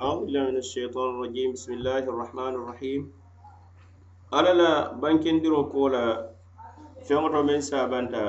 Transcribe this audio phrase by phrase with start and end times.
[0.00, 3.00] أعوذ بالله من الشيطان الرجيم بسم الله الرحمن الرحيم
[4.36, 4.70] ألا لا
[5.02, 6.04] بانكين ديرو كولا
[7.06, 8.24] فيغتو من سابانتا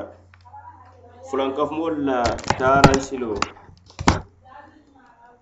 [1.77, 2.19] مول لا
[2.59, 3.31] تاران سلو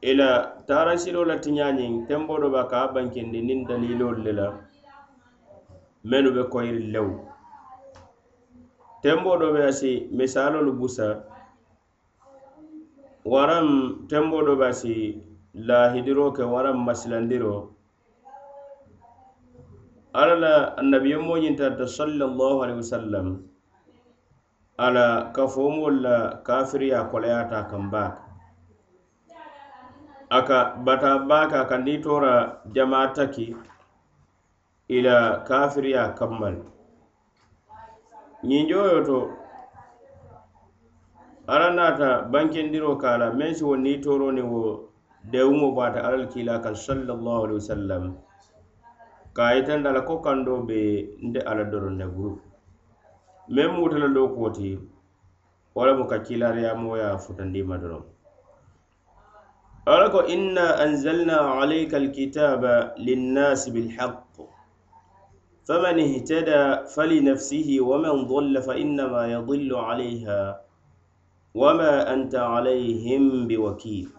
[0.09, 0.29] إلا
[0.69, 4.47] تاران سلو لا لتنيانين تنبودو باكا بانكين دي نين دليلو للا
[6.11, 7.07] منو بكوير اللو
[9.03, 11.07] tenboo dɔ be a si misaalolu busa
[13.31, 13.67] waraŋ
[14.09, 14.41] tenboo
[15.53, 17.73] lahidiro ke waraŋ masilandiro
[20.13, 23.27] alla la annabiyomo ñintarta sallallahu alaihi wasallam.
[24.79, 28.23] Ala kafomol la kafiriya kolayata kan baka
[30.31, 33.55] aka bata baka kan ni tora jama taki
[34.89, 36.55] ila kafiriya kammal.
[38.43, 39.19] Ñinjoyo to
[41.47, 44.88] alla nata bankendiro kala men si wo ni toro ni wo
[45.27, 48.03] dewumo bata alal kila kan sallallahu alaihi wasallam.
[49.33, 52.39] Ka yitanda la ko kando be nde ala doron ne buru.
[53.49, 54.77] Mem mutala do koti
[55.75, 56.17] wo lemu ka
[56.75, 58.03] moya futandi doron.
[59.87, 64.37] Ala ko inna anzalna alayka alkitaba linnas bilhaq.
[65.65, 70.57] Faman ihtada falinafsihi waman dalla fainama yadillu alayha
[71.53, 74.18] wama anta alayhim biwakil.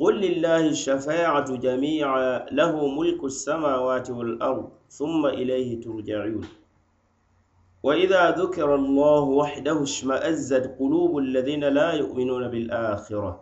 [0.00, 6.46] قل لله الشفاعة جميعا له ملك السماوات والأرض ثم إليه ترجعون.
[7.82, 13.40] وإذا ذكر الله وحده اشمأزت قلوب الذين لا يؤمنون بالآخرة.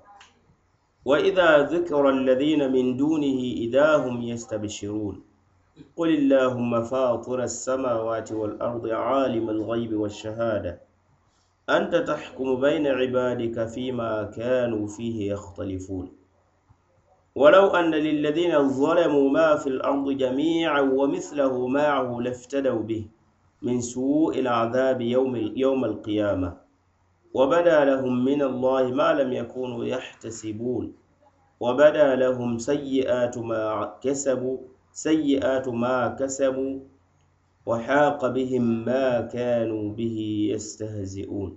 [1.04, 5.22] وإذا ذكر الذين من دونه إذا هم يستبشرون.
[5.96, 10.80] قل اللهم فاطر السماوات والأرض عالم الغيب والشهادة.
[11.70, 16.17] أنت تحكم بين عبادك فيما كانوا فيه يختلفون.
[17.38, 23.06] ولو أن للذين ظلموا ما في الأرض جميعا ومثله معه لافتدوا به
[23.62, 26.56] من سوء العذاب يوم, يوم القيامة.
[27.34, 30.92] وبدا لهم من الله ما لم يكونوا يحتسبون.
[31.60, 34.58] وبدا لهم سيئات ما كسبوا
[34.92, 36.80] سيئات ما كسبوا
[37.66, 41.56] وحاق بهم ما كانوا به يستهزئون.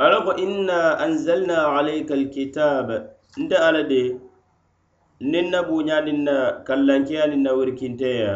[0.00, 4.00] ألق إنا أنزلنا عليك الكتاب nte ala de
[5.30, 8.32] niŋ na buuñaaniŋ na kallankeyaniŋ na wirikinteya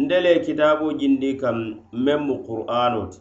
[0.00, 1.58] nte le kitaaboo jindi kam
[2.04, 3.20] meŋ mu qur'aano ti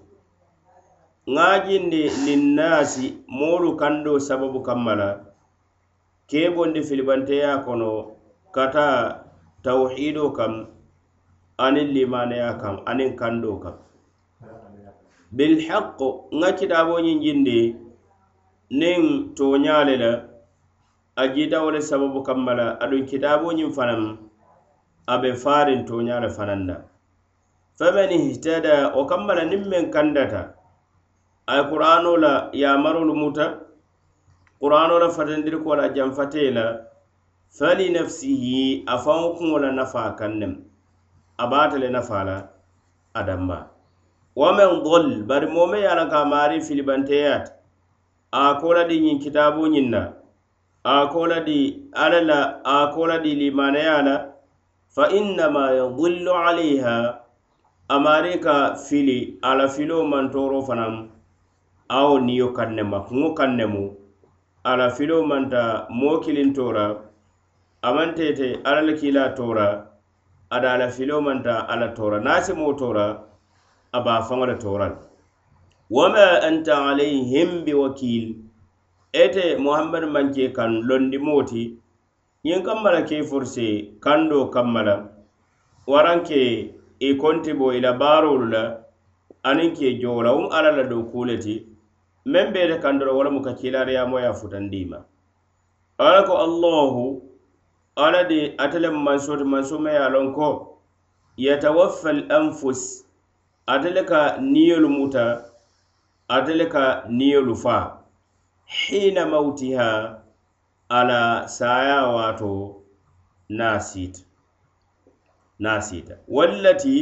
[1.34, 3.06] ŋa jindi linnaasi
[3.38, 5.10] moolu kando sababu kamma la
[6.30, 7.92] kee bondi filibanteya kono
[8.56, 9.00] ka taa
[9.66, 10.54] tawhidoo kam
[11.66, 13.76] aniŋ limaneya kam aniŋ kando kam.
[15.36, 16.00] Bilhaq
[16.40, 17.58] ŋa kitaaboo ñiŋ jindi
[18.70, 20.12] niŋ tooñaa le la
[21.16, 24.02] a jiita wo le sababu kamma la aduŋ kitaaboñiŋ fanaŋ
[25.08, 26.76] a be faariŋ tooñaa le fanaŋ na.
[27.80, 30.42] Faman ihtada wo kamma la niŋ meŋ kandata
[31.48, 33.48] a ye qur'ano la yamarolu muta
[34.60, 36.66] qur'ano la fatandiri ko la a janfate la
[37.58, 40.54] fali nafsihi a faŋo kuŋo la nafaa kaŋ nem
[41.38, 42.38] a be ate le nafaa la
[43.14, 43.60] a danma
[44.36, 47.57] wa man dol bari moo me ye a la ka maari filibanteyaata
[48.38, 50.02] a kola di ñiŋ kitaabu ñiŋ na.
[50.86, 51.60] A kola di
[52.04, 54.16] alla la a kola di limanaya la
[54.94, 56.96] fa innama yadullu alayha.
[57.90, 60.94] Amari ka fili ala filoo mantoro fanaŋ
[61.98, 63.86] awo niyo kaŋ ne ma kuŋo kaŋ ne mu.
[64.70, 66.86] Ala filo manta moo kiliŋ tora.
[67.88, 69.68] Amantete alla la kila tora.
[70.56, 72.18] Ada ala filo manta ala tora.
[72.20, 73.08] Naŋ moo tora.
[73.98, 75.07] Aba faŋo le tora le
[75.90, 78.36] wama anta alayhim biwakil?
[79.14, 81.78] Ete muhammadu manke kan londi moti
[82.46, 83.68] ñiŋ kammala ke forse
[84.00, 85.10] kando kammala.
[85.88, 88.64] Waranke i konti bo i la baarolu la
[89.44, 91.56] aniŋ ke jowo la wum alla la do kuu le ti
[92.26, 95.00] meŋ be ite kandoro wala mu ka kiilaariyamoo ye a futandi ma
[95.98, 97.22] alla ko allahu
[97.96, 100.48] alla de ate le mansoo ti mansoo me ye loŋ ko
[101.38, 103.04] yatawaffa l anfus.
[103.68, 105.47] Ate le ka niyolu muta
[106.36, 107.78] ate le ka niyolu fa
[108.66, 109.90] hina mautiha
[110.90, 112.82] ala saya wato
[113.50, 114.22] na sita
[115.60, 116.96] naa siita wallati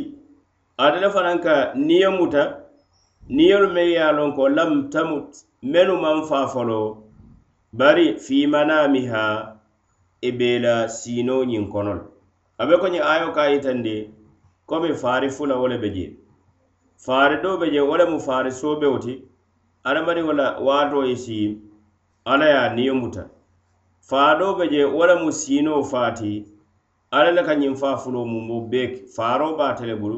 [0.77, 2.43] ate le fanaŋ ka niyo muta
[3.29, 5.29] niyolu meŋ ye a loŋ ko lam tamut
[5.71, 6.81] menu maŋ fa folo
[7.79, 9.23] bari fi manamiha
[10.21, 12.03] e be la siinoo ñiŋ kono le
[12.61, 13.95] a be ko ñiŋ ayo ka yitandi
[14.69, 16.11] komi faari fula wo le be jee
[17.05, 19.13] faari doo be je wo lemu faari soobewo ti
[19.85, 21.37] hadamadiŋo wala waatoo e si
[22.31, 23.23] ala ye niyo muta.
[24.09, 26.31] Faa doo be je wo lemu siinoo faati
[27.15, 30.17] ala le ka ñiŋ faa fuloo muŋ bo bee faaroo be ate le bulu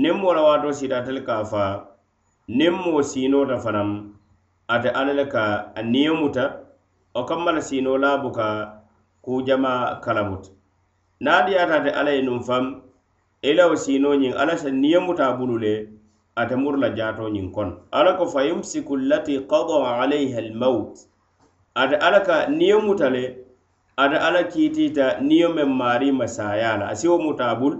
[0.00, 1.72] niŋ moo la waatoo siita ate le ka a faa
[2.58, 3.88] niŋ moo siinoota fanaŋ
[4.74, 5.42] ate ala le ka
[5.78, 6.44] a niyo muta
[7.18, 8.46] o kamma la siinoo laa buka
[9.24, 9.72] kuu jama
[10.04, 10.50] kalamuta
[11.22, 12.64] niŋ a diyaata ate ala ye nuŋ faŋ
[13.42, 15.72] i e la wo siinoo ñiŋ ala se niyo muta a bulu le
[16.36, 20.94] ate muru la jaatoñiŋ kono ala ko fa yumsiku llati kada alayha almaut
[21.74, 23.24] ate ala ka niyo muta le
[23.96, 27.74] ate ala kiitiita niyo meŋ maari masaya la asi wo muta bul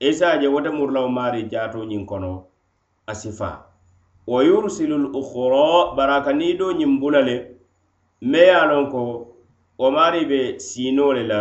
[0.00, 0.10] e
[0.54, 2.44] wote muru maari wo maari kono
[3.06, 3.64] asi faa
[4.26, 7.36] wa yursilu lukhra baraka ni do ñiŋ bula le
[8.20, 9.00] me ye a loŋ ko
[9.78, 11.40] wo maari be siinoo le la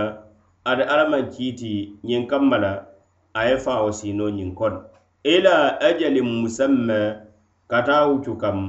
[0.70, 1.72] ate ala maŋ kiiti
[2.08, 2.72] ñiŋ kamma la
[3.34, 4.80] a ye faa wo siinoo ñiŋ kono
[5.36, 5.56] ila
[5.88, 7.00] ajalin musamma
[7.68, 8.60] ka taa wucu kam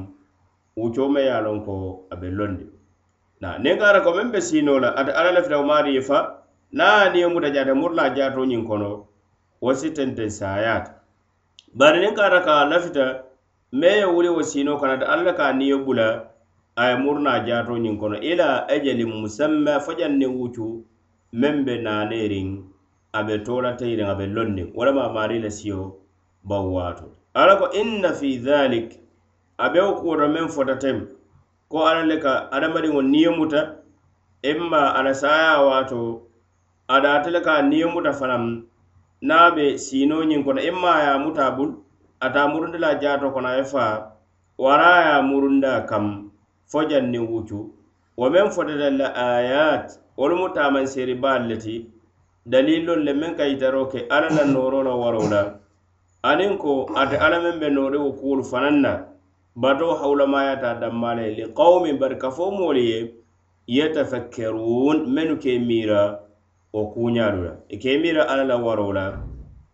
[0.78, 1.74] wuco me ye a loŋ ko
[2.12, 2.66] a be londi.
[3.40, 6.02] Na niŋ ka ara ko meŋ be siinoo la ate alla le fita maari ye
[6.08, 6.18] fa
[6.78, 8.10] naŋ a niŋ e muta jaata muru la a
[8.50, 8.90] ñiŋ kono
[9.62, 10.90] wo si tenten saayaata
[11.78, 13.04] bari niŋ ka ara ka lafita
[13.80, 16.08] me ye wuli wo siinoo kana ate alla ka e a niyo bula
[16.80, 17.40] a ye muru na a
[17.84, 20.66] ñiŋ kono ila ajalin musamma fo jaŋ niŋ wucu
[21.40, 22.48] meŋ be naaneeriŋ
[23.18, 26.07] a be toola teyiriŋ a be lonniŋ wo lema maari la siyo
[26.44, 29.00] bawwaato ala ko inna fi dhalik
[29.58, 31.06] a bewo kuwoto meŋ fota tem
[31.68, 33.60] ko ala le ka adamadiŋo niŋ muta
[34.42, 36.22] imma ala saya waato
[36.88, 38.44] ada ate le ka niŋ muta fanaŋ
[39.22, 41.52] niŋ a be siinoo ñiŋ kono imma a ye muta a
[42.20, 43.94] ata murundi la jaato kono a ye faa
[44.58, 46.30] wara a ye a murunda kam
[46.70, 47.58] fo janniŋ wucu.
[48.18, 49.86] Wo meŋ fotata la ayat
[50.18, 51.74] wolu mu taamanseeri baalu le ti
[52.46, 55.42] dalilolu le meŋ ka yitaroo ke ala la nooroo la waroo la.
[56.22, 58.92] Aniŋ ko ate ala meŋ be noori wo kuwolu fanaŋ na
[59.56, 63.14] bato hawlamayata dammale li qawmin bari kafo moolu ye
[63.66, 66.18] yetafakkarun mennu ke mira
[66.72, 67.52] wo kuñalu la.
[67.70, 69.18] I ke miira alla la waro la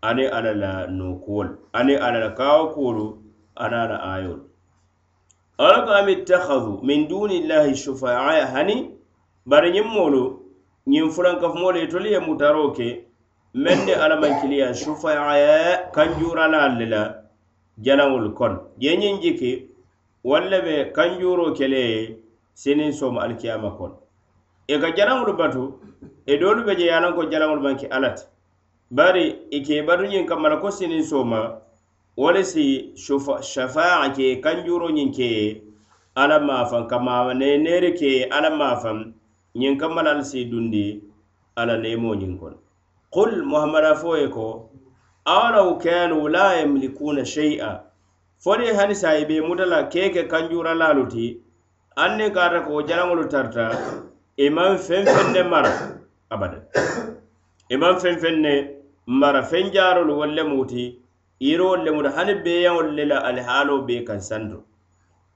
[0.03, 3.19] ani alla la nookuwolu ani alla la kawo kuwolu
[3.57, 4.41] ana la ayol
[5.59, 8.91] alla ko am ittakhadhu min dunillahi shufaa hani
[9.47, 10.41] bari ñiŋ moolu
[10.89, 13.05] ñiŋ fulankafumoolu ye tolu ye mutaroo ke
[13.55, 17.03] meŋ ne alamankiliya sufaya kanjuuralaal le la
[17.79, 19.53] janaŋolu kono jeñiŋ jiki
[20.25, 22.19] walla be kanjuro kele ye
[22.55, 23.97] sinin somo alkiyama kono
[24.67, 25.63] e ka janaŋolu batu
[26.27, 27.87] e doolu be je ye a lanko janaŋolu maŋ ke
[28.91, 31.61] bari i ke batu ñiŋ kamma ko sinin soma
[32.17, 32.93] wo si
[33.53, 35.63] shafaa ke kanjuro ñiŋ ke ye
[36.17, 39.15] alla maafaŋ kama neneeri ke ala mafan
[39.55, 41.03] ñiŋ kamma ala si dundi
[41.57, 42.64] ala neemoo ñiŋ kono
[43.15, 44.47] qul muhammada fo ye ko
[45.33, 47.73] awalaw kanu la yamlikuna shay'a
[48.45, 51.27] fode hani sayi be mutala keke kanjuralalu ti
[51.97, 53.67] anne kata ko jalaŋolu tarta
[54.37, 55.73] i maŋ feŋ feŋ ne mara
[56.35, 56.59] abada
[57.71, 58.55] i maŋ feŋ feŋ ne
[59.07, 60.85] mara feŋ jaarolu wolu lemu ti
[61.47, 64.59] yirowolu lemu ti hani beeyaŋolu le la alihaaloo bee kaŋ santo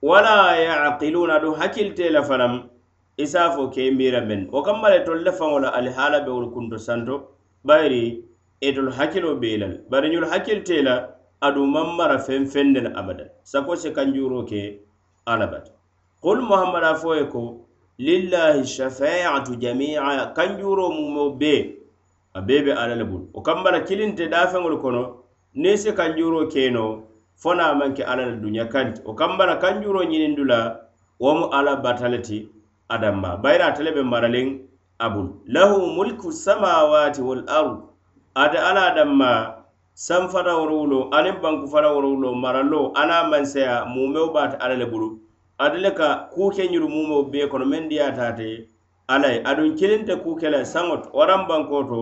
[0.02, 2.54] wala yaqiluna aduŋ hakkilite la fanaŋ
[3.22, 4.20] i fo ke i miira
[4.52, 8.24] wo kamma le le faŋo la alihaala be wolu kunto santo bayri
[8.60, 9.58] etolu hakkilo be i
[9.90, 12.42] bari ñol hakkili te i la aduŋ maŋ mara feŋ
[12.84, 13.28] la abadan.
[13.44, 14.80] Sako se kanjuro ke
[15.26, 15.46] alla
[16.22, 17.66] qul muhammad a fo ko
[17.98, 20.32] lillahi shafaatu jamia.
[20.34, 21.76] Kanjuro mumo be
[22.34, 25.02] a bebe be bul o kambala kilinte dafeŋol kono
[25.54, 27.04] ni se kanjuro keno
[27.36, 30.80] fona manke a maŋ duña kanti o kambala kanjuro ñinindula
[31.20, 32.48] womu ala batalati
[32.88, 33.36] adamma.
[33.42, 34.67] Bayra ate be maraliŋ
[34.98, 37.78] abul lahu mulku samawati wal ard.
[38.34, 39.54] Ate ala adamma
[39.94, 45.18] san fata worowulo aniŋ banku fata worowulo maralo ana manseya mumeo baata alla le bulu.
[45.58, 48.68] Ate le ka kuke ñiru mumeo kono meŋ diyatate
[49.08, 49.42] alla ye.
[49.42, 51.08] Aduŋ kilinte kuke la saŋo to
[51.48, 52.00] banko to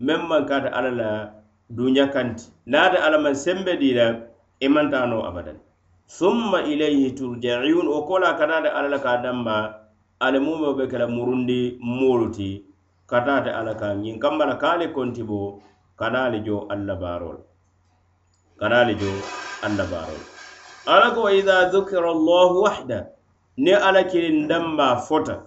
[0.00, 1.10] meŋ mankata alla la
[1.70, 2.44] duña kanti.
[2.66, 4.06] Naata alla maŋ sembe di la
[4.60, 5.58] i abadan.
[6.06, 9.18] Summa ilayhi turjaun wo kola kataate alla la ka
[10.20, 12.64] ali mumeo be kela murundi moolu ti
[13.06, 15.60] ka taa te alla kaŋ ñiŋ kamma la ka ali konti bo
[15.98, 17.38] kanaali jo alla baarol
[18.60, 19.12] kanaali jo
[19.66, 20.22] alla baarol
[20.86, 22.98] ala ko wa ida dukira allahu wahda
[23.56, 25.42] ni ala kiliŋ damba fota.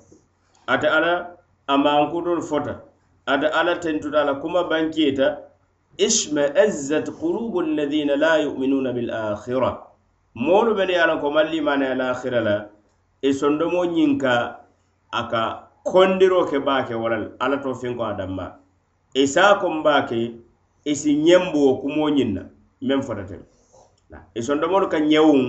[0.67, 2.81] Ate ala amankutolu fota.
[3.27, 5.37] Ate ala tentuta ala kuma bankeeta.
[5.97, 9.77] Ishma'azzat qulubu alladhina la yu'minuna bil akhirah
[10.35, 12.55] moolu mene ye a lanko malli maana ye al la
[13.21, 14.33] i sondomo ñinka
[15.11, 15.41] a ka
[15.83, 18.45] kondiro ke baake wala le alla to fenko a danma
[19.15, 20.35] i e se a kom baake
[20.85, 22.41] i si ñembuwo kumo ñiŋ na
[22.87, 23.41] meŋ fotatem
[24.35, 25.41] i sondomolu ka ñewuŋ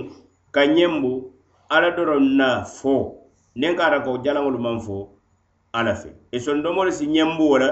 [0.54, 1.12] ka ñembu
[1.70, 3.16] alla doroŋ na fo.
[3.56, 4.96] Niŋ ka ata ko jalaŋolu maŋ fo
[5.72, 6.10] alla fe.
[6.32, 7.68] I sondomolu si ñembuwo la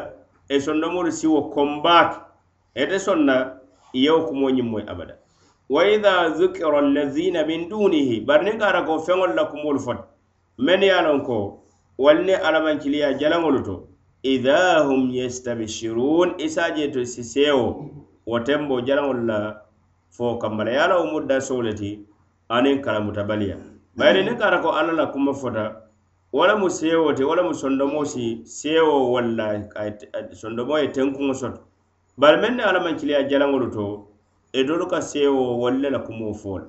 [0.49, 2.19] i sondomolu si wo kom baake.
[2.75, 3.37] Ite sonna
[3.93, 5.14] i yewo kumo ñiŋ moyi abada.
[5.69, 10.05] Wa idha dhukira allazina min dunihi bari niŋ ko feŋolu la kumolu fota
[10.59, 11.61] meŋ ye a ko
[11.99, 13.89] wali ni alamankiliya jalaŋolu to
[14.23, 17.91] idha hum yastabshirun isa je to si sewo
[18.27, 19.61] wo tembo jalaŋolu la
[20.09, 22.01] fo kambala ye a la wo mu dasoo le ti
[22.49, 23.57] aniŋ kalamutabaliya
[23.97, 25.85] bayiri niŋ ka ata ko alla la kuma fota
[26.33, 29.69] wo le mu sewo ti wo mu sondomo si sewo walla
[30.33, 31.61] sondomo ye tenkuŋo soto
[32.17, 34.08] bari meŋ ne alamankiliya jalaŋolu to
[34.52, 36.67] itolu ka sewo walla la kumo fo la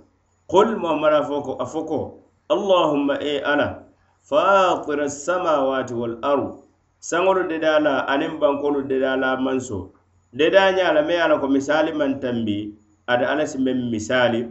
[0.47, 2.19] qul muhammad a fo ko a fo
[2.49, 3.83] allahumma e ala
[4.23, 6.53] fatira samawati wal ard.
[6.99, 9.91] Saŋolu deda la aniŋ bankolu deda la manso.
[10.33, 12.75] Deda ña la me ye a la ko misali man tambi
[13.07, 14.45] ate ala si meŋ misali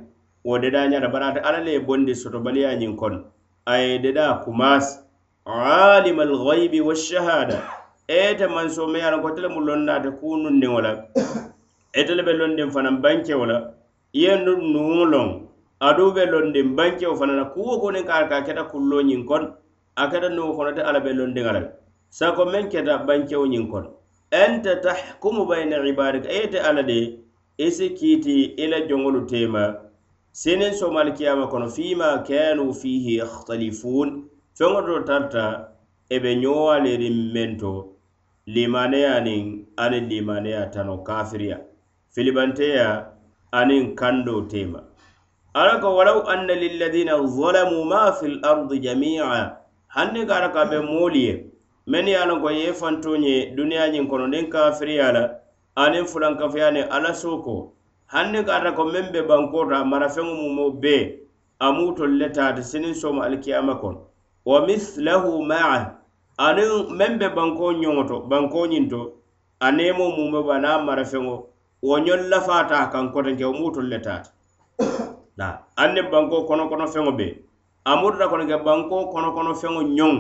[0.45, 3.25] wo deda ñata bari ate ala le ye bondi sotobaliya ñiŋ kono
[3.67, 4.99] a ye deda kumasi
[5.45, 7.63] alima alghaibi washahada
[8.09, 10.93] ete manso me ye a la ko tele mu lonnaate kunundiŋo la
[11.99, 13.59] etele be londin fanaŋ bankewo la
[14.19, 15.29] i ye nuŋo loŋ
[15.89, 19.47] aduŋ be londin bankewo fana la kuwo koniŋ ka ka keta kullo ñiŋ kono
[20.01, 21.63] a keta nuŋo kono te ala be londiŋa la
[22.19, 23.89] sako meŋ keta bankewo ñiŋ kono
[24.31, 27.19] anta tahkumu bayna ibadika ite ala de
[27.59, 29.65] i si kiiti i la joŋolu tema.
[30.33, 34.29] Sinin somal kiyama kono fima kanu fihi yakhtalifun.
[34.57, 35.45] Feŋo to tarta
[36.11, 37.73] e be ñoowaleriŋ meŋ to
[38.55, 39.45] limaneyaniŋ
[39.77, 41.68] aniŋ limaneya tano kafiriya.
[42.15, 42.89] Filibanteya
[43.53, 44.81] aniŋ kando tema.
[45.55, 49.57] Ala ko walaw anna lilladina zalamu ma fi l ardi jamia
[49.89, 51.35] hanni ka ata ka be moolu ye
[51.87, 55.23] men ye a loŋ ko ye fanto ñe duniya ñiŋ kono niŋ kafiriya la
[55.83, 57.73] aniŋ fulankafuya niŋ ala soko
[58.13, 61.25] hanni ka ko meŋ be bankoto a marafeŋo mumo bee
[61.59, 64.01] a mutol le taata siniŋ somo alikiyama kono
[64.45, 65.97] wa mithlahu maa
[66.37, 69.01] aniŋ meŋ be banko ñoŋo to banko ñiŋ to
[69.61, 71.35] a neemo mumo be anaŋ marafeŋo
[71.83, 74.31] wo ñoŋ lafaata a kaŋ kotenke wo muutol le taata
[75.39, 77.29] na aŋ niŋ banko kono kono feŋo be.
[77.85, 80.15] A mututa kono ke banko kono kono feŋo ñoŋ.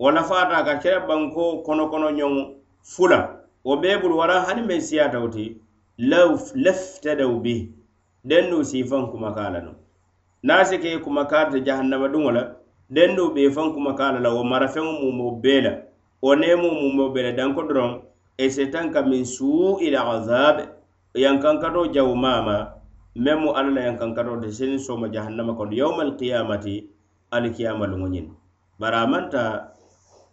[0.00, 2.34] Wo lafaata ka kere banko kono kono ñoŋ
[2.92, 3.18] fula.
[3.64, 5.44] Wo bee bulu wara hani meŋ siyaata wo ti
[6.64, 7.54] laftadaw bi.
[8.24, 9.72] Dendu siifaŋ kumaka la no
[10.46, 12.42] niŋ si ke kumakaa te jahannama duŋo la
[12.90, 15.72] dendu bee faŋ kumaka la la wo marafeŋo mumo bee la.
[16.22, 17.90] Wo neemo mumo bee la danko doroŋ
[18.38, 20.81] e se taŋ ka min suu ila azabe
[21.14, 22.72] yankankato jawu mama
[23.16, 26.88] meŋ mu alla la yankankato te seni soma jahannama kono yawma alqiyamati
[27.30, 28.26] alikiyama luŋo ñin
[28.80, 29.42] bari a manta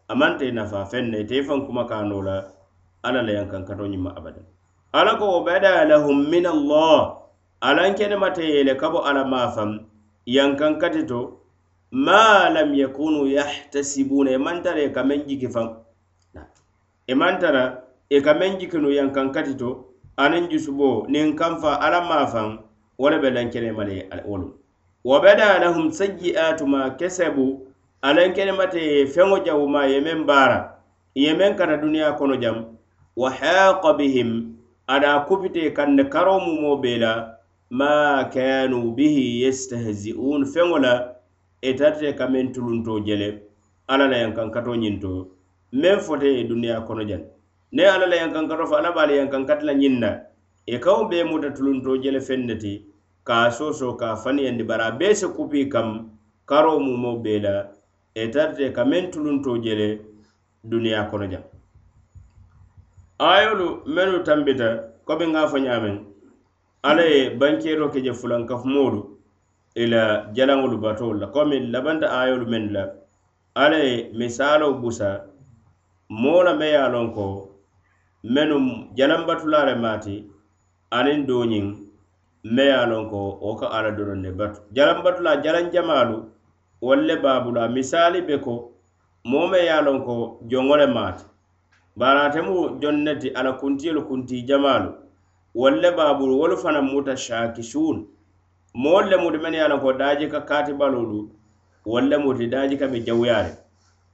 [0.07, 2.35] a manta i nafa feŋ ne ite faŋ kuma kano la
[3.03, 4.43] alla la yankankato ñimma abadan.
[4.93, 7.19] Alla ko wo ba da lahum min allah
[7.61, 9.85] alankenemate yele kabo alla mafam
[10.25, 11.39] yankankati to
[11.91, 15.67] ma lam yakunu yahtasibuna i mantara i ka meŋ jiki faŋ
[17.07, 19.88] i mantara i ka meŋ jikinu yankankati to
[20.23, 22.49] aniŋ jusubo niŋ kanfa alla maafaŋ
[22.99, 23.97] wo le be lankenemale
[24.27, 24.47] wolu.
[25.03, 27.45] Wa bada lahum sayyi'atu ma kesebu
[28.01, 30.59] alankenemate ye feŋo jawuma ye meŋ baara
[31.15, 32.57] ye meŋ kata duniya kono jam
[33.15, 34.55] wa haaqa bihim
[34.87, 40.93] ada kupite kande karo mumo be la ma kanu bihi yastahzi'un feŋo la
[41.61, 43.29] itate ka meŋ tulunto jele
[43.87, 45.27] alla la yankankato ñinto
[45.71, 47.23] meŋ fote ye duniyaa kono jaŋ
[47.71, 50.09] ne ala la yankankato fo ala bala ala yankankati la ñiŋ na
[50.65, 52.73] i kaŋo bee muta tulunto jele feŋ ne ti
[53.23, 56.09] ka a soosoo ka a faniyandi bari a bee se kupi kam
[56.49, 57.53] karoo mumoo bee la
[58.15, 60.01] e etarite ka meŋ tulunto jele
[60.63, 61.43] duniya kono jam.
[63.19, 64.67] Ayolu mennu tambita
[65.05, 65.95] komi ŋa fo ñaameŋ
[66.83, 69.01] ala ye bankero ke je fulankafumoolu
[69.75, 70.01] i e la
[70.35, 71.27] jalaŋolu batoolu la.
[71.27, 72.83] Komi labanta ayolu mennu la
[73.55, 75.09] ala ye misalo busa
[76.09, 77.25] moo la me ye a loŋ ko
[78.23, 78.57] mennu
[78.97, 80.15] jalambatulare maati
[80.97, 81.65] aniŋ dooñiŋ
[82.53, 84.59] me ye a loŋ ko wo ka alla doroŋ ne batu.
[84.75, 86.17] Jalambatula jalanjamaalu
[86.81, 88.53] wolu le be a misaali be ko
[89.23, 91.23] moo me ye a loŋ ko joŋo le maati
[91.99, 94.91] bari atemu joŋ ne ti alla kuntiyolu kuntii jamaalu
[95.55, 97.97] wolu le baabulu wolu fanaŋ muta shaakisuun
[98.73, 101.19] moolu le muti mennu ye a loŋ ko daaji ka kaatibalolu
[101.85, 103.51] wolu le muti daaji ka be jawuyaa le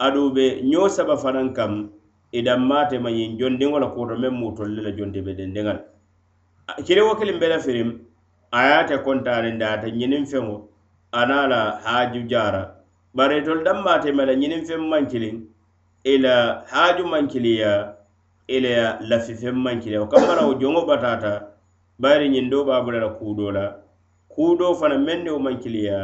[0.05, 1.89] aduŋ be ñoo saba fanaŋ kam
[2.39, 5.81] idan mate ma ñiŋ jondiŋo la kuuto meŋ mu tolle la jonti be dendiŋa la
[6.85, 7.89] kiriwo kiliŋ be la firim
[8.57, 10.55] a ye ate kontaanindi a ate ñiniŋ feŋo
[11.19, 12.63] ana la haaju jaara.
[13.15, 15.35] Bari itolu daŋ maate ma la ñiniŋ feŋ mankiliŋ
[16.11, 16.35] i la
[16.71, 17.71] haaju mankiliya
[18.55, 21.33] i la lafi feŋ mankiliya o kamma la wo joŋo batata
[22.01, 23.65] bayiri ñiŋ doo be a bula la kuudoo la
[24.33, 25.97] kuudoo fanaŋ meŋ ne wo mankiliya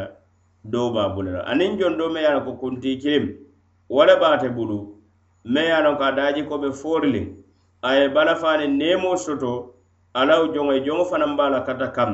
[0.64, 1.42] doo be a bula la.
[1.52, 3.26] Aniŋ jondoo meŋ ye a la ko kuntii kiliŋ
[3.90, 4.78] wo le be ate bulu
[5.46, 7.26] me ye a loŋ ko a daaji ko be fooriliŋ
[7.82, 9.74] a ye balafaani neemoo soto
[10.14, 12.12] ala wo joŋo ye joŋo fanaŋ be a la kata kam.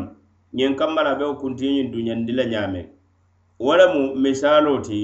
[0.56, 2.86] Ñiŋ kamma la a be wo kuntiñiŋ duñandi la ñaameŋ
[3.60, 5.00] wo lemu misaaloo ti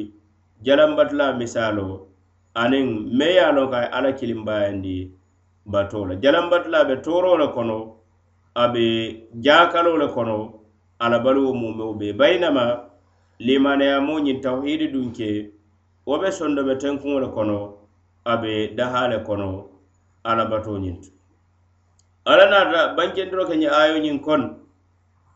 [0.66, 2.08] jalambatula misaaloo
[2.56, 2.88] aniŋ
[3.18, 4.96] me ye a loŋ ko a ye alla kilimbayandi
[5.66, 7.78] batoo la jalambatula a be tooroo le kono
[8.56, 8.84] a be
[9.46, 10.38] jaakaloo le kono
[11.00, 12.64] ala baluwo mumewo be bayinama
[13.40, 15.30] limaneyamo ñiŋ tawhidi duŋ ke
[16.08, 17.83] wo be sondobe tenkuŋo le kono
[18.26, 19.70] a be dahale kono
[20.24, 21.10] alabato ñintu
[22.26, 24.48] ala naata bankendiro ke ñe ayo ñin kono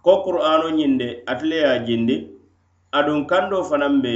[0.01, 2.15] ko qur'ano ñin de atile ye jindi
[2.91, 4.13] aduŋ kando fanaŋ be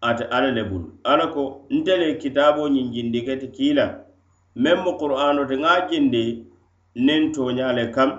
[0.00, 3.86] ate ala le bulu ala ko nte le kitabo ñiŋ jindi keti kiila
[4.62, 6.46] meŋ mu qur'ano te ŋa jindi
[6.94, 8.10] niŋ toña le kam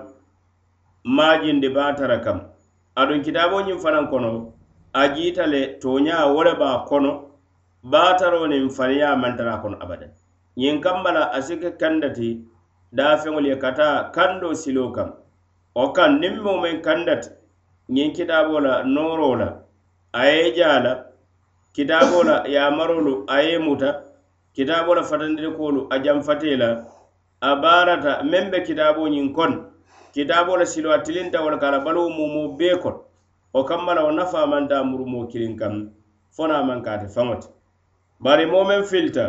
[1.04, 2.38] maa jindi baatara kam.
[3.00, 4.52] Aduŋ kitabo ñiŋ fanaŋ kono
[4.92, 7.29] a jiita le toña wo le be a kono
[7.82, 10.10] baataro niŋ faniya mantara kono abadan.
[10.56, 12.44] Ñiŋ kamma la a si ke kandati
[12.92, 15.08] daafeŋolu ye ka taa kandoo siloo kaŋ
[15.74, 17.30] wo kaŋ niŋ moo meŋ kandati
[17.94, 19.48] ñiŋ kitaabo la nooro la
[20.12, 20.92] a ye jaa la
[21.74, 23.90] kitaabo la yaamarolu a ye muta
[24.54, 26.68] kitaabo la fatandirikoolu a janfatee la
[27.40, 29.56] a baarata meŋ be kitaabo ñiŋ kono
[30.14, 33.00] kitaabo la siloo a tilinta wo le ka a la baluwo mumoo bee kono
[33.54, 35.74] wo kamma la wo nafaa manta murumoo kiliŋ kaŋ
[36.34, 37.48] fo naa maŋ ka ate faŋo ti
[38.20, 39.26] bari moo meŋ filita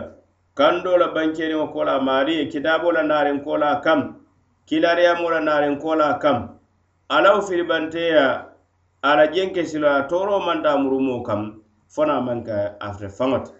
[0.57, 4.01] kando la bankeriŋo ko la maari ye kitaabo la naariŋ ko la kam
[4.67, 6.37] kilariyamo la naariŋ ko la kam.
[7.15, 8.25] Alawo filibanteya
[9.03, 13.37] a la jenke silo a tooro manta murumo kam fo na maŋ ka ate faŋo
[13.45, 13.51] ti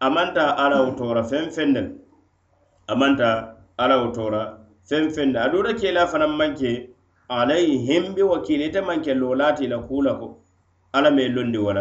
[0.00, 1.82] a manta alawo toora feŋ feŋ ne
[2.88, 3.28] a manta
[3.78, 4.42] alawo toora
[4.88, 6.70] feŋ feŋ ne a duuta kela fanaŋ maŋ ke
[7.28, 10.26] alayhim bi wakili ite maŋ ke loolaati la kuu la ko
[10.96, 11.72] alla me londi wo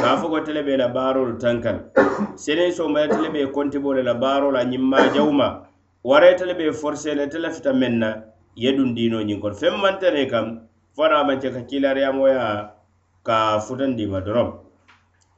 [0.00, 1.90] ka fo ko tele be la baarolu tankan.
[2.36, 5.66] Senen soma ye tele be kontibo le la baaro la ñimma jawma.
[6.04, 8.22] Wara tele be forcé le tele fita meŋ na
[8.56, 10.60] ye duŋ diino ñiŋ kono feŋ mantene kam
[10.96, 12.70] fana manke ka kilariyamoya
[13.24, 14.58] ka futandima dorom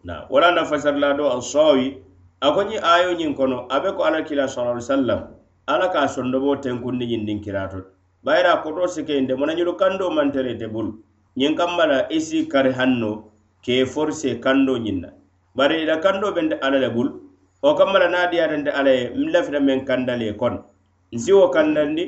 [0.05, 2.01] na wala nafasarla do alsawi
[2.41, 5.21] a ko ñiŋ ayo ñiŋ kono abe ko ala kila sala ali sallam
[5.67, 7.85] ala ka sondobo tenkundi ñiŋ din kirato.
[8.25, 10.99] Bayira koto sikeyinde mona ñilu kando mantere te bulu
[11.37, 13.34] ñiŋ kammala isi kari hanno
[13.65, 15.09] ke forse kando ñinna
[15.57, 17.09] bari ila kando bende ala le bul
[17.63, 20.59] o kammala naadiyatante ala ye m lafita men kandale kono
[21.13, 22.05] nsi wo kandandi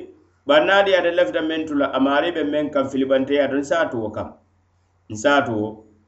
[0.47, 4.29] bari naadiyata lafita men tula amari be men kam filibanteyato nsaatu wo kam.
[5.11, 5.55] Nsaatu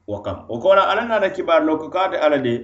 [0.06, 0.44] wo kam.
[0.48, 2.54] Wo kola ala naata kibar lo ko kaate ala de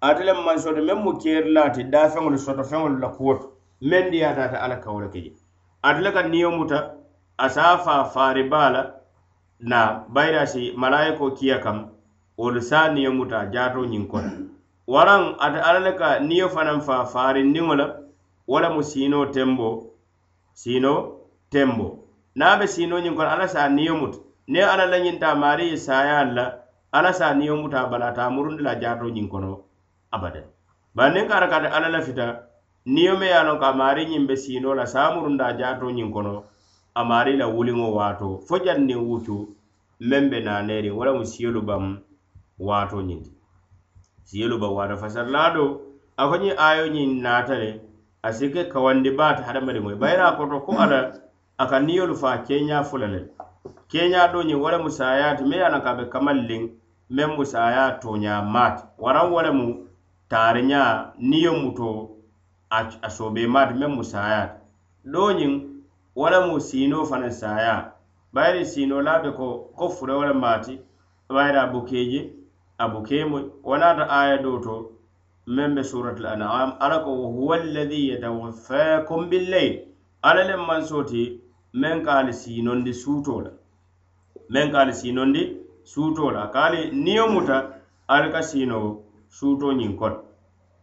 [0.00, 3.46] ate le maŋ soto meŋ mu keeri laati daafeŋolu soto feŋolu la kuwoto
[3.80, 5.32] men diyaata ala kawo keje.
[5.82, 6.78] Ate le ka niyo muta
[7.38, 8.82] a saa faa faari baa la
[9.60, 11.78] na bayirasi malayiko kiya kam
[12.42, 14.30] wolu saa niyo muta jaato ñiŋ kono
[14.92, 17.86] waraŋ ate alla le ka niyo fanaŋ fa faarindiŋo la
[18.50, 19.68] wo lemu siino tembo
[20.60, 20.92] siino
[21.52, 21.86] tembo.
[22.38, 24.18] Niŋ a be siino ñiŋ kono alla se niyo muta.
[24.52, 26.44] Niŋ alla la ñiŋ taa maari ye saayaa la
[26.96, 29.50] alla se niyo muta a bala ate murundi la jaato ñiŋ kono
[30.14, 30.46] abadan.
[30.96, 32.26] Bari niŋ kaara kate alla la fita
[32.94, 35.86] niyo me ye a loŋ ko a maari ñiŋ be siino la saa murunda jaato
[35.96, 36.34] ñiŋ kono
[36.94, 39.36] a maari la wuliŋo waato fo janniŋ wutu
[40.08, 41.82] meŋ be naaneeriŋ wo lemu siyolu baŋ
[42.66, 43.30] waato ñinti
[44.26, 45.64] siyelu ba waata fasar laado
[46.16, 47.70] a ko ñiŋ ayo ñiŋ naata le
[48.22, 50.98] a si ke kawandi baata hadamadiŋo ye bayira a koto ko ala
[51.58, 53.20] a ka niyolu faa keeñaa fula le
[53.90, 56.38] keeñaa do ñiŋ wo le mu saayaati meŋ ye a loŋ ka a be kamal
[56.48, 56.62] liŋ
[57.16, 59.66] meŋ mu saayaa tooñaa maati waraŋ wo le mu
[60.30, 61.88] taariñaa niyo mu to
[63.06, 64.56] a soobee maati meŋ mu saayaati.
[65.12, 65.52] Do ñiŋ
[66.18, 67.80] wo le mu siinoo fanaŋ saayaa.
[68.34, 69.46] Bayiri siinoo laa be ko
[69.76, 70.74] ko fure wo le maati
[71.34, 72.20] bayiri a bukeeje
[72.78, 74.92] abukemu wonata aya do to
[75.46, 79.74] meŋ be suratul an'am ala ko huwa alladhi yatawaffakum billayl.
[80.22, 81.40] Ala le mansoti
[81.74, 83.50] meŋ ka ali sinondi suuto la
[84.50, 85.42] meŋ ka ali siinondi
[85.84, 90.22] suuto la ka ali niyo muta ali ka sino suuto ñiŋ kono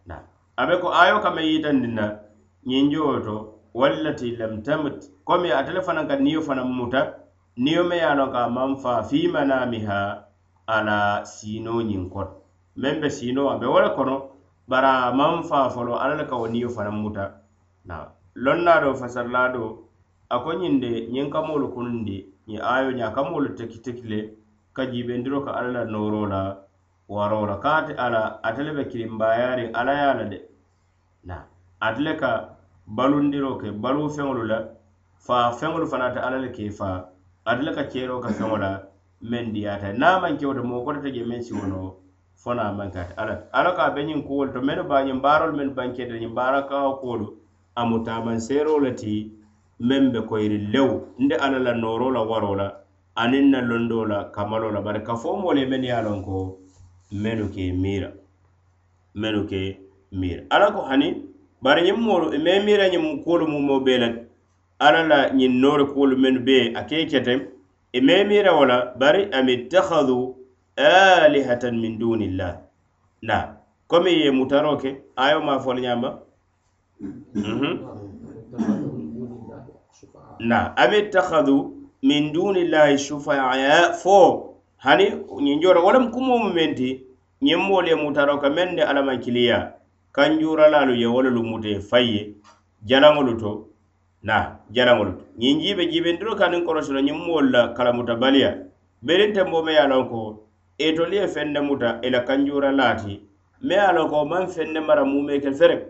[0.06, 0.15] na.
[0.58, 2.19] Abe ko ayo kame yitandin na
[2.67, 3.36] ñiŋ jowo to
[3.73, 4.99] wallati lam tamut.
[5.23, 7.15] Komi ate le fanaŋ ka niyo fanaŋ muta
[7.56, 10.29] niyo me ye a loŋ ka a maŋ faa fi manamiha
[10.76, 12.34] ala sino ñiŋ kono
[12.82, 14.16] meŋ be sino a be wo le kono
[14.70, 17.26] bari a maŋ faa folo alla le ka wo niyo fanaŋ muta.
[17.88, 17.96] Na
[18.44, 19.64] loŋ naa do fasarla do
[20.34, 24.06] a ko ñiŋ de ñiŋ ka moolu kunuŋ de ñiŋ ayo ñiŋ a teki teki
[24.12, 24.20] le
[24.76, 26.42] ka jiibendiro ka alla la nooro la
[27.10, 27.56] waro la.
[27.64, 30.40] Ka ate ala ate le be kirimbayaariŋ alla ye a la de.
[31.24, 31.36] Na
[31.82, 32.32] ate le ka
[32.98, 34.58] balundiro ke baluu feŋolu la
[35.26, 36.98] faa feŋolu fanaŋ ate alla le ke faa
[37.50, 38.88] ate le ka ceeroo ka feŋo la
[39.22, 41.80] meŋ diyaata niŋ a maŋ kewo te moo kotota je meŋ siwo no
[42.42, 45.04] fo naa maŋ ke ate alla alla ka a be ñiŋ kuwolu to mennu ba
[45.08, 47.28] ñiŋ baarolu mennu banketa ñiŋ baara kawo kuwolu
[47.76, 49.14] a mu taamanseeroo le ti
[49.88, 50.90] meŋ be koyiri lew.
[51.20, 52.68] Nde alla la nooro la waro la
[53.22, 54.80] aniŋ na londoo la kamalo la.
[54.82, 56.36] Bari ka fo moolu ye mennu ye a loŋ ko
[57.12, 58.10] mennu ke miira
[59.16, 59.62] mennu ke
[60.20, 61.08] miira alla ko hani
[61.64, 64.08] bari ñiŋ moolu me miira ñiŋ kuwolu mumoo bee la
[64.80, 67.59] alla la ñiŋ noori kuwolu mennu bee a ke kete
[67.93, 70.36] i memira wo la bari am ittahadu
[70.78, 72.58] alihatan min dunillah.
[73.21, 73.56] Na
[73.88, 76.19] komi ye mutaro ke ayo ma fol ñamba
[77.34, 77.80] mhm.
[80.39, 85.06] na am ittahadu min dunillahi sufaya fo hani
[85.41, 87.04] ñiŋ jora wo lemu kumoo mu meŋ ti
[87.41, 89.73] ñiŋ moolu ye mutaro ka meŋ ne alamankiliya
[90.15, 92.36] kanjuralalu ye wo lelu mute fay ye
[92.86, 93.69] jalaŋolu to.
[94.24, 98.52] na jaraŋolu ñiŋ jiibe jiibendiro ka niŋ korosi ñiŋ moolu la kalamuta baliya.
[99.02, 100.20] Beriŋ tembo me ye a loŋ ko
[100.78, 103.22] etolu ye feŋ ne muta i la kanjura laati.
[103.62, 105.82] Me ye a loŋ ko wo maŋ feŋ ne mara muume ke fereŋ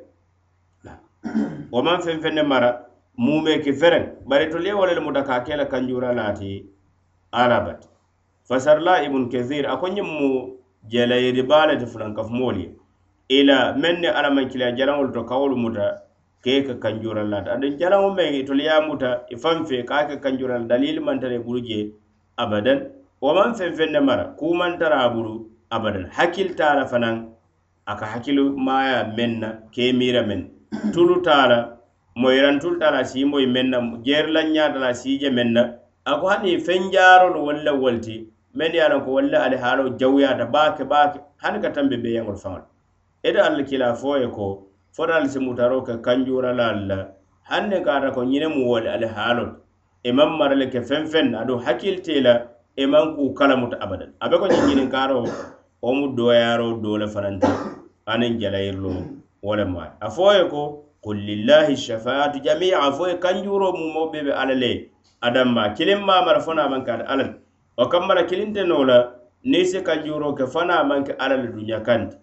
[1.71, 2.85] wo maŋ feŋ feŋ ne mara
[3.17, 6.65] muume ke fereŋ bari etolu ye wo le muta ka a ke la kanjura laati
[7.31, 7.87] alabati
[8.47, 10.29] fasarla ibun kathir a ko ñiŋ mu
[10.87, 12.69] jelayiri baa le ti fulankafumoolu ye
[13.29, 16.08] ila meŋ ne kiliya jaraŋolu to kawolu muta
[16.43, 20.67] ke ka kanjurallata aduŋ jalaŋo meŋ mai ye a muta ifan fe ka ka kanjuran
[20.69, 21.91] kanjurala man tare tara
[22.37, 22.79] abadan.
[23.21, 25.33] Wo man feŋ feŋ ne mara kuu man tara buru
[25.71, 26.05] abadan.
[26.17, 27.15] Hakil tara fanan
[27.85, 30.41] aka a maya menna ke mira men.
[30.93, 31.59] Tulu tara la
[32.15, 34.79] moyirantulu taa la a sii moyi meŋ na jeerilaŋ ñaata
[35.19, 35.63] je menna.
[36.05, 39.37] Ako hani fen jaro wolu walla walti men meŋ ko wolu le
[40.45, 42.65] baake baake hani ka tambe be beeyaŋolu faŋolu
[43.23, 43.93] ite alla kila
[44.31, 46.99] ko fotal si mutaro ke kanjuralal la
[47.49, 49.45] hanne kata ko ñine mu wole ali haalo
[50.03, 51.59] e man marale ke feŋ feŋ na aduŋ
[52.23, 52.33] la
[52.75, 54.13] e man ku kalamuta abadan.
[54.23, 55.25] Abe be ko ñiŋ ñininkaro
[55.81, 57.47] o mu doyaro do le fananta
[58.07, 58.91] aniŋ jalayirlo
[59.43, 60.61] wo le maari a fo ko
[61.03, 62.79] qul lillahi shafaatu jamia.
[62.79, 64.89] A fo ye kanjuro mumo be be alla le
[65.21, 67.35] adamma kiliŋ mamara fona man kata alla
[67.77, 68.97] o wo kilinte noo la
[69.43, 72.15] niŋ si kanjuro ke fana man ke alla le duña kanti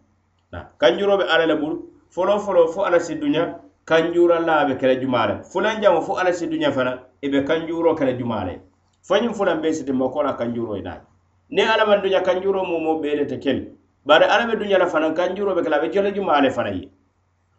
[0.80, 1.76] kanjuro be alla le bulu
[2.10, 6.32] folo folo fo ala si duña kanjura la be kele jumale fulan jamo fo ala
[6.32, 8.60] si duña fana e be kanjuro kele jumale
[9.08, 10.82] fañum fulan be siti mo kola kanjuro e
[11.50, 13.70] ni ala man duña kanjuro mumo mo be le te kel.
[14.04, 16.90] Bare ala be duña la fana kanjuro be kala be jole jumale fana yi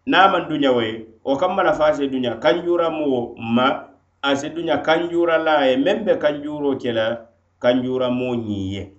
[0.06, 3.88] na man duña we o kammala fa si duña kanjura mo ma
[4.22, 5.78] a asi duña kanjura la ye.
[5.78, 7.28] Meŋ be kanjuro kela
[7.62, 8.92] kanjura mo ñiye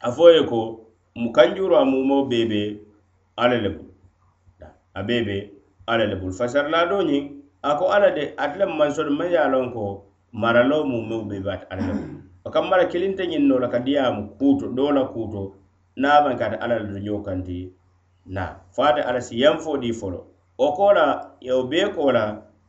[0.00, 2.78] a fo ye ko mu kanjuro a mumo bebe
[3.36, 3.84] ala le ko
[4.94, 5.36] a bee be
[5.86, 7.24] alla le bulu fasarla do ñiŋ
[7.62, 9.84] a ko alla de ate le mansolu maŋ ye a loŋ ko
[10.32, 13.58] maralo mu meŋ be be ate alla le bulu o kaŋ mara kilinta ñiŋ noo
[13.58, 15.42] la ka diyaamu kuuto doo la kuuto
[16.02, 17.58] naŋ maŋ ka ate alla le doñoo kanti
[18.26, 20.20] na fo ate alla si yanfoo dii folo.
[20.58, 22.24] Wo ko la wo bee ko la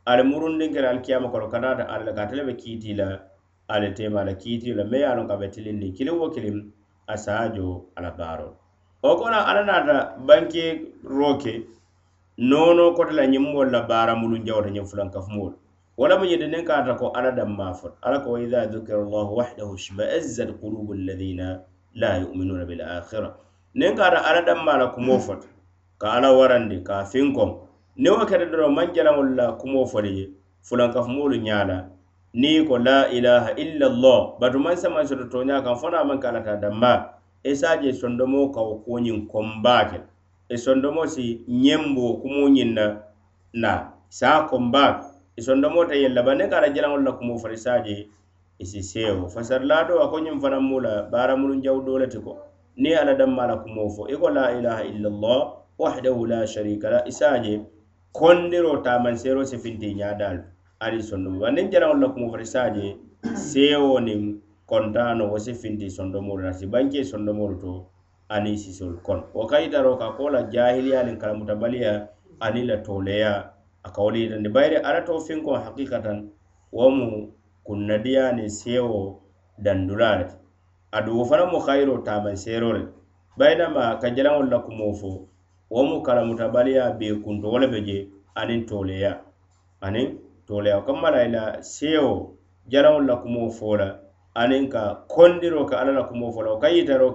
[0.05, 3.19] ali murundin kere alikiyama kono kana da alla ka tele be kiiti la
[3.67, 6.71] ali tema la kiiti la me yalon ka be tilindi kilin wo kilin
[7.07, 8.49] asajo ala baro
[9.03, 10.65] o kono ala nata banke
[11.03, 11.53] roke
[12.38, 15.56] nono kota la ñiŋ moolu la baara mulu jawta ñiŋ fulankafumoolu
[15.98, 19.36] wala mu ñinti niŋ kaata ko alla danmaa fota alla ko wa ida dukira llahu
[19.39, 21.63] wahdahu shma'azzat qulubu alladina
[21.95, 23.32] la yuminuna bil akhira
[23.76, 25.48] niŋ ala alla danmaa la kumoo fota
[25.98, 27.56] ka ala warandi ka finkom
[27.95, 30.26] niŋ wo keta doroŋ maŋ jalaŋolu la kumoo foli je
[30.67, 31.78] fulankafumoolu ñaa la
[32.36, 36.19] niŋ ko la ilaha illa allah batu maŋ samaŋ soto tooñaa kaŋ fo naa maŋ
[36.19, 37.00] ka alla taa danmaa
[37.48, 37.56] i e
[38.54, 39.24] ka wo kuwo ñiŋ
[40.49, 41.25] e sondomo e e si
[41.63, 42.86] ñembo kumu ñiŋ na
[43.62, 43.79] naa
[44.19, 45.03] saa kombaalu
[45.38, 48.08] e sondomo ta yella ba ne ka ala jalaŋolu la kumo fari saaje
[48.60, 49.27] isi sewo.
[49.27, 52.34] Fasarilaa do a ko ñiŋ fanaŋ mu la baaramuluŋ jawu doo le ti ko.
[52.77, 54.08] Niŋ ala danma la kumo fo.
[54.08, 55.39] I ko la ilaha illallah
[55.79, 56.99] wahdahu la sharika la.
[57.08, 57.62] Isaaje
[58.13, 60.43] kondiro taamansero si finti ñaadaalu
[60.79, 61.39] ari sondomo.
[61.39, 62.86] Ba niŋ jalaŋolu la kumo fari saaje
[63.36, 64.21] sewo niŋ
[64.65, 66.53] kontaano wo si finti sondomolu na.
[66.53, 67.71] Si banke sondomolu to
[68.33, 71.91] aniŋ sisolu kono wo ka yitaro ka ko la jahiliya niŋ kalamutabaliya
[72.45, 73.31] aniŋ la tooleya
[73.85, 74.01] a ka
[74.55, 75.13] bayiri alla to
[75.65, 76.17] hakikatan
[76.71, 77.07] wo mu
[77.65, 79.21] kunnadiya sewo
[79.63, 80.35] dandulale ti
[80.97, 82.93] aduŋ wo fanaŋ mu hayiroo taamanseeroo le ti
[83.38, 85.11] bayinama ka jalaŋolu la kumoo fo
[85.69, 87.97] wo mu kalamutabaliya bee kunto wo le be je
[88.39, 89.11] aniŋ tooleya
[89.85, 90.07] aniŋ
[90.47, 91.09] tooleya wo kamma
[91.61, 92.13] sewo
[92.71, 93.88] jalaŋolu la kumoo fo la
[94.35, 96.03] aniŋ ka kondiroo ka alla la.
[96.09, 97.13] Kumoo fo la wo ka yitaroo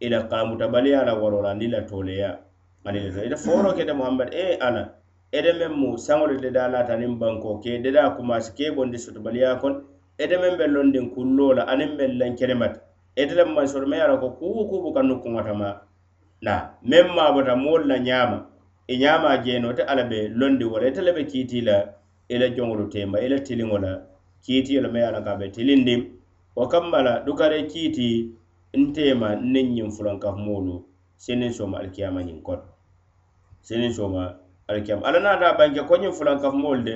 [0.00, 2.38] ila kamutaɓaliya la warora ni la toleya.
[2.84, 3.76] Ani le ita foro mm.
[3.76, 5.00] kete muhammad e ala
[5.32, 9.60] ede men mu saŋolu deda lata niŋ banko ke deda kumasi ke bondi soto baliya
[9.60, 9.74] kon
[10.18, 12.80] ede men be londin kullo la aniŋ men lan kenemata
[13.20, 15.68] ete le maŋ soto me ye a ko kubu kubu ka nukkuŋotama
[16.42, 16.54] na
[16.90, 18.38] meŋ mabota moolu la ñaama
[18.88, 21.76] i e ñaama jeeno te ala be londi wala e ite le be kiiti la
[22.28, 23.92] e i la joŋolu temba i la tiliŋo la
[24.44, 26.00] kiitiyo le me ye a loŋ ka be tilindiŋ
[26.56, 28.08] wo kamma la dukare kiiti
[28.78, 30.74] nteema niŋ ñiŋ fulankafumoolu
[31.22, 32.66] siniŋ sooma alikiyama ñiŋ kono
[33.66, 34.22] siniŋ sooma
[34.68, 36.94] alikiyama alla naata banke ko ñiŋ fulankafumoolu de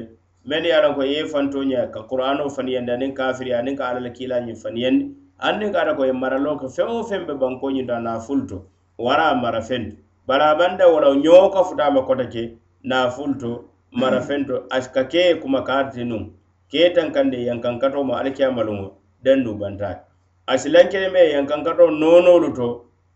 [0.49, 3.85] mennu ye a loŋ ko ye fanto ña ka qur'ano faniyandi aniŋ kafiriya aniŋ ka
[3.89, 5.05] alla la kiila ñiŋ faniyandi
[5.47, 8.59] anniŋ ka ata ko ye maraloo ke feŋ wo feŋ be banko ñinta naafulu to
[8.99, 10.85] wara mara fenti bari a banda
[11.25, 12.43] ñoo ka futama kota ke
[12.85, 13.51] naafulu to
[13.91, 14.55] mara fento
[14.95, 16.23] ka ke ye kuma kaati nuŋ
[16.71, 18.87] ke ye tankandi yankankato ma alikiyamaluŋo
[19.25, 20.14] dandu bantaati a
[20.47, 22.67] asilankele me yankankato noonolu to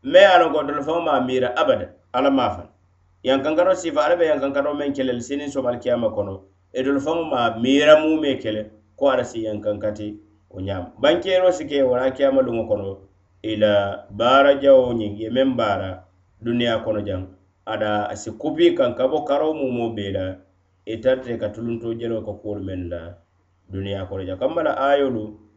[0.02, 2.68] me ye a lonko dolu faŋo maa miira abada alla maa fana
[3.22, 6.34] yankankato sifa alla be yankankato meŋ kele le sinin somal kiyama kono.
[6.72, 10.16] E dolu faŋo maa miira mume kele ko ala si yankankati
[10.50, 12.96] wo ñaama bankeero si ke wona kiyama luŋo kono
[13.42, 13.72] ila
[14.10, 16.04] baara jawo ñiŋ ye meŋ baara
[16.44, 17.22] duniya kono jaŋ
[17.66, 20.36] ada si kupi kaŋ ka bo karo mumo bee la
[20.86, 23.00] e tarte ka tulunto jeloo ka kuwolu meŋ la
[23.72, 25.47] duniya kono jaŋ kambala ayolu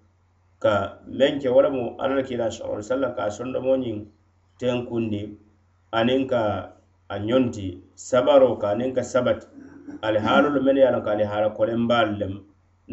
[0.64, 0.74] ka
[1.20, 3.98] lenke wo lemu alakila sala sallam ka a sondomo ñiŋ
[4.60, 5.22] tenkundi
[5.98, 6.42] aniŋ ka
[7.14, 9.48] a ñonti sabaro ka aniŋ ka sabati
[10.06, 12.40] alihaalolu mennu ye a loŋ ko alihaala kolenbaalu lemu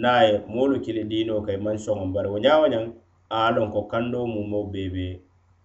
[0.00, 2.84] niŋ a ye moolu kili diinoo ka i maŋ soŋo bari wo ñaa wo ñaŋ
[3.36, 5.06] a ye a loŋ ko kandoo mumoo bee be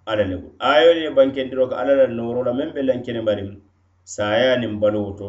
[0.10, 3.44] alla le bulu ayolu ye bankendiroo ko alla la nooroo la meŋ be lankene bari
[4.16, 5.28] saayaa niŋ baluwo to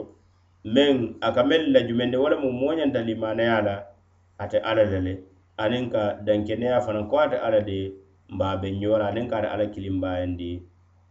[0.74, 0.94] meŋ
[1.26, 3.74] a ka meŋ la jumende wo lemu moo ñanta limanayaa la
[4.42, 5.14] ate alla la le.
[5.62, 7.78] Aniŋ ka dankeneya fanaŋ ko ate alla de
[8.34, 10.50] mbaa be ñoo la aniŋ ka ate alla kilimbayandi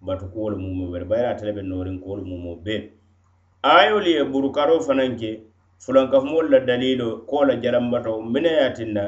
[0.06, 2.92] batu kuwolu mumoo bari bayiri ate le be nooriŋ kuwolu mumoo bee
[3.64, 5.32] ayolu ye burukaroo fanaŋ ke
[5.84, 9.04] fulankafumoolu la dalilo ko la jalambato mina ye tinna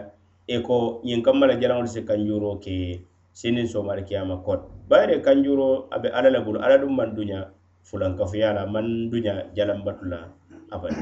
[0.47, 3.01] i ko ñiŋ kamma la jalaŋolu si kanjuro ke.
[3.35, 7.39] Siniŋ soomali kiyama kot bayiri kanjuro a be alla le bulu alla duŋ maŋ duña
[7.83, 10.31] fulankafuya la maŋ duña jalambatu la.
[10.71, 10.95] Abada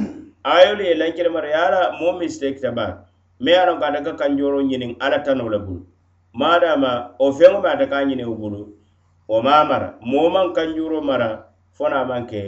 [0.44, 1.48] ayolu ye lankene mara.
[1.48, 3.03] Ye ala moo mistake ta baa
[3.44, 5.82] me ye a loŋ ko ate ka kanjooro ñiniŋ alla tanoo le bulu.
[6.34, 8.60] Madama wo feŋo me ate ka ñiniŋ wo bulu
[9.30, 9.88] wo maa mara.
[10.02, 11.30] Moo maŋ kanjuuro mara
[11.76, 12.42] fo naa maŋ ke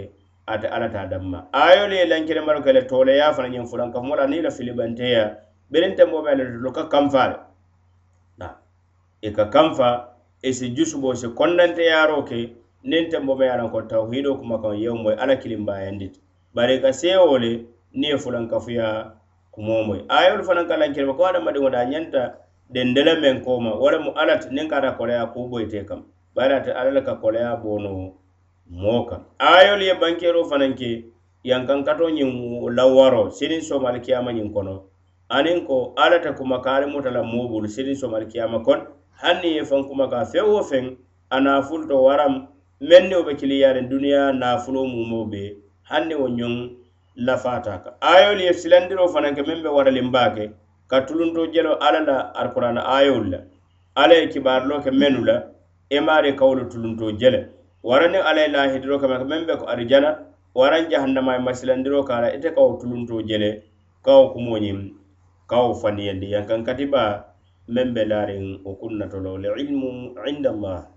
[0.48, 1.40] ate alla taa damma.
[1.54, 5.24] Ayolu ye lankene maro ke le tooleyaa fana ñiŋ fulanka fo la niŋ la filibanteya
[5.72, 7.38] berinta moo be le tulo ka kanfa le.
[9.26, 9.90] I e ka kanfa
[10.44, 12.38] i e si jusubo si konnanteyaaroo ke
[12.86, 16.20] niŋ tembo me ye a loŋ ko tawhidoo kumakaŋo yewo moyi alla kilimbayandita
[16.54, 17.52] bari i ka e seewo le
[18.00, 19.25] niŋ ye fulankafuyaa
[19.56, 22.22] kumo moy ayolu fanaŋ ka lankene ko adamadiŋo da ñanta
[22.70, 26.04] dendele meŋ koma wo lemu alla ti niŋ ka ata koleya kuboyite kam
[26.36, 28.20] bari ate alla le ka koleya bono
[28.68, 30.89] moo kaŋ ayolu ye bankero fanaŋ ke
[31.44, 32.30] yankankato ñiŋ
[32.76, 34.76] lawaro siniŋ sooma alikiyama ñiŋ kono
[35.30, 38.84] aniŋ ko alla te kumakaari muta la moo bulu siniŋ sooma alikiyama kono
[39.24, 40.86] hanni ye faŋ kumaka feŋ wo feŋ
[41.32, 42.48] a naafulu to waram
[42.82, 46.54] meŋ niwo be kiliyaariŋ duniya naafulo mumo be hanni wo ñoŋ
[47.15, 50.08] lafaata ka ayolu ye silandiro fanaŋ ke meŋ be waraliŋ
[50.88, 53.39] ka tulunto jelo alla la alkurana ayolu la
[53.95, 55.36] alla ye kibaarilo ke mennu la
[55.89, 57.49] emaari kawolu tulunto jele.
[57.84, 60.10] Warani alla ye lahidiro kama meŋ be ko arijana
[60.56, 63.63] waraŋ jahannama ye masilandiro ka la ite kawo tulunto jele
[64.04, 64.80] kawo kumo ñiŋ
[65.47, 67.25] kawo faniyandi yankaŋ katiba
[67.69, 70.95] meŋ be laariŋ wo kunnatolo le ilmu inda allah.